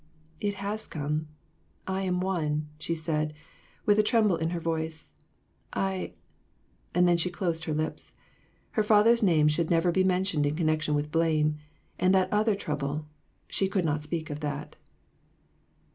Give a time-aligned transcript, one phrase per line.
[0.39, 1.27] "It has come.
[1.85, 3.35] I am one," she said,
[3.85, 5.13] with a tremble in her voice.
[5.73, 6.13] "I"
[6.95, 8.13] and then she closed her lips.
[8.71, 11.59] Her father's name should never be mentioned in connection with blame
[11.99, 13.05] and that other trouble
[13.47, 14.75] she could not speak of that.